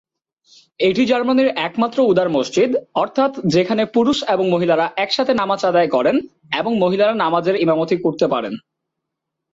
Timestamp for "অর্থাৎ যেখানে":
2.95-3.83